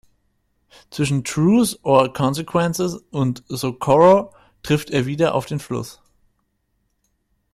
Zwischen 0.89 1.23
Truth 1.23 1.77
or 1.83 2.11
Consequences 2.11 2.95
und 3.11 3.43
Socorro 3.47 4.33
trifft 4.63 4.89
er 4.89 5.05
wieder 5.05 5.35
auf 5.35 5.45
den 5.45 5.59
Fluss. 5.59 6.01